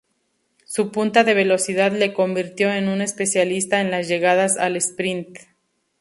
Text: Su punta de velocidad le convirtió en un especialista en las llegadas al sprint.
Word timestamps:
Su 0.65 0.91
punta 0.91 1.23
de 1.23 1.35
velocidad 1.35 1.91
le 1.91 2.11
convirtió 2.11 2.73
en 2.73 2.87
un 2.89 3.01
especialista 3.01 3.81
en 3.81 3.91
las 3.91 4.07
llegadas 4.07 4.57
al 4.57 4.75
sprint. 4.77 5.37